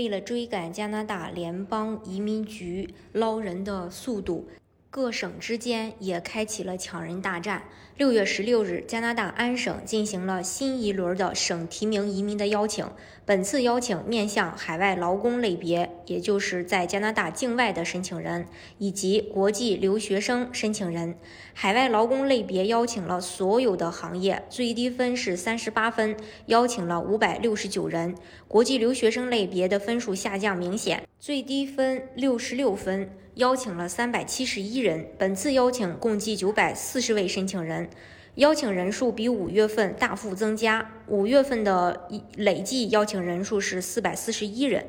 [0.00, 4.48] 为了追赶加拿大联邦移民局捞人的速度。
[4.88, 7.62] 各省之间也开启了抢人大战。
[8.00, 12.88] 六月十六日，加拿大安省进行了新一轮的省提名移民的邀请。
[13.26, 18.46] 本次邀请面向海外劳工类别，也就是在加拿大境外的申请人
[18.78, 21.14] 以及国际留学生申请人。
[21.52, 28.14] 海外劳工类别邀请了所有的行业，最低分是三十八分，邀请了五百六十九人。
[28.48, 33.10] 国际留学生类别的分数下降明显，最低分六十六分。
[33.36, 37.88] 邀请了三百七十一人，本次邀请共计九百四十位申请人，
[38.36, 40.90] 邀请人数比五月份大幅增加。
[41.08, 44.84] 五月份的累计邀请人数是四百四十一人。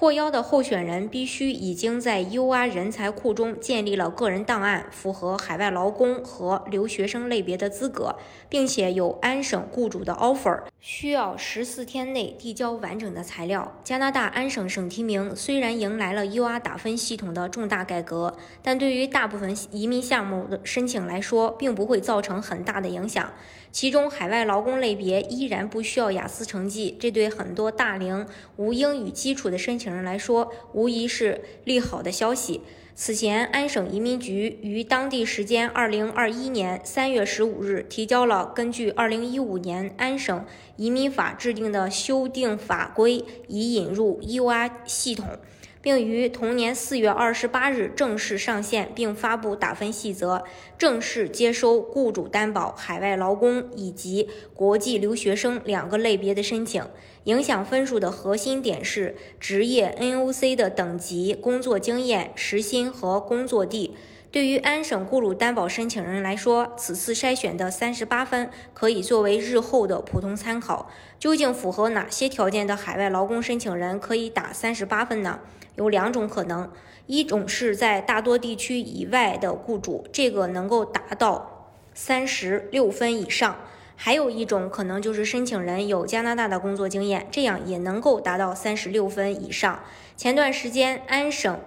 [0.00, 8.14] 获邀的候选人必须已经在 UR 人才库中建立了个人档案，符合海外劳工和留学生类别的资格，
[8.48, 13.72] 并且有安省雇主的 offer，需要十四天内递交完整的材料。
[13.82, 23.32] 加拿大安省省提名虽然迎来了 UR 打分系统的重大改革，但对于大部分移民项目的申请来说，并不会造成很大的影响。
[23.70, 32.62] 其中，海外劳工类别依然不需要雅思成绩，这对很多大龄无英语基础的申请人来说，无疑是利好的消息。
[32.94, 40.44] 此前，安省移民局于当地时间二零二一年三月十五日提交了根据二零一五年安省
[40.76, 45.38] 移民法制定的修订法规，以引入 EUR 系统。
[45.80, 50.44] 并于同年四月二十八日正式上线，并发布打分细则，
[50.76, 56.84] 正式接收雇主担保海外劳工以及国际留学生两个类别的申请。
[57.24, 63.94] 影响分数的核心点是职业 NOC 的等级、工作经验、时薪和工作地。
[64.30, 70.90] 对于安省雇主担保申请人来说，此次筛选的三十八分可以作为日后的普通参考。
[71.18, 75.40] 究竟符合哪些条件的海外劳工申请人可以打三十八分呢？
[75.76, 76.70] 有两种可能，
[77.06, 83.54] 一种是在大多地区以外的雇主，这个能够达到三十六分以上；
[83.96, 89.80] 还有一种可能就是申请人有加拿大的工作经验，这样也能够达到三十六分以上。
[90.18, 91.58] 前段时间，安省。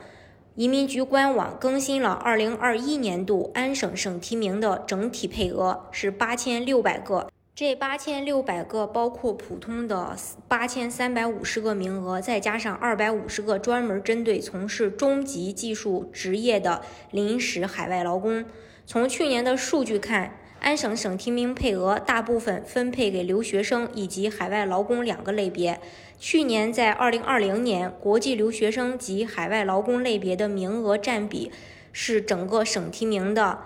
[0.56, 10.13] 移民局官网更新了二零二一年度安省省提名的整体配额是八千六百个，这八千六百个包括普通的
[10.50, 16.81] 八千三百五十个名额，再加上二百五十个专门针对从事中级技术职业的
[17.12, 18.44] 临时海外劳工。
[18.85, 25.80] 从去年的数据看，安省省提名配额大部分分配给留学生以及海外劳工两个类别。
[26.20, 31.52] 去年在2020年，国际留学生及海外劳工类别的名额占比
[31.92, 33.60] 是整个省提名的。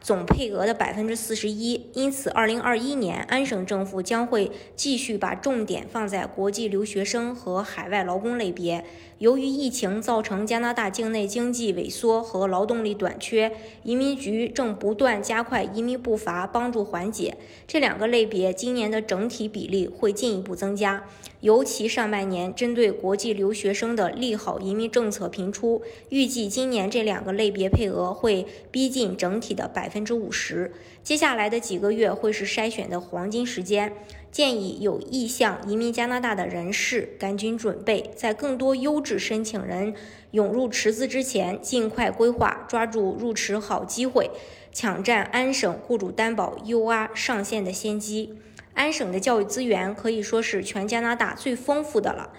[0.00, 8.84] 总配额的百分之四十一，因此，二零二一年安省政府将会继续把重点放在国际留学生和海外劳工类别。
[9.18, 13.50] 由于疫情造成加拿大境内经济萎缩和劳动力短缺，
[13.82, 18.52] 移民局正不断加快移民步伐，帮助缓解这两个类别。
[18.52, 21.02] 今年的整体比例会进一步增加，
[21.40, 29.87] 尤其上半年针对国际留学生的利好移民政策频出，预计今年这两个类别配额会逼近整体的百。
[29.88, 30.70] 百分之五十，
[31.02, 33.90] 接下来的几个月会是筛选的黄金时间，
[34.30, 39.94] 建议有意向移民加拿大的人士赶紧准备，在更多优质申请人
[40.32, 44.30] 涌入池子之前，尽快规划，抓住入池好机会，
[44.74, 48.34] 抢占安省雇主担保 UR 上线的先机。
[48.74, 52.34] 安省的教育资源可以说是全加拿大最丰富的了。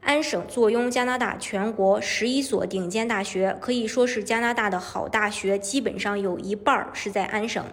[0.00, 7.64] 安省坐拥加拿大全国十一所顶尖大学，可以说是加拿大的好大学，基本上有一半儿是在安省。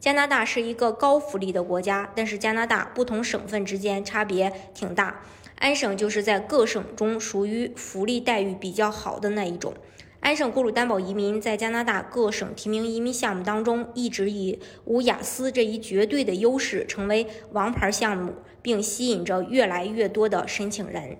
[0.00, 5.22] 加拿大是一个高福利的国家，但是加拿大不同省份之间差别挺大。
[5.56, 9.72] 安省就是在各省中属于福利待遇比较好的那一种。
[10.20, 21.18] 安省雇主担保移民在加拿大各省提名移民项目当中，一直以无雅思这一绝对的优势成为王牌项目，并吸引着越来越多的申请人。